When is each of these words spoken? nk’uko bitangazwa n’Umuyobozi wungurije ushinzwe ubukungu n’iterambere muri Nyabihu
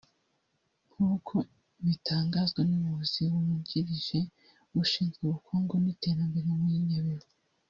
nk’uko 0.93 1.35
bitangazwa 1.85 2.59
n’Umuyobozi 2.67 3.21
wungurije 3.31 4.19
ushinzwe 4.81 5.19
ubukungu 5.23 5.73
n’iterambere 5.83 6.49
muri 6.61 6.77
Nyabihu 6.89 7.27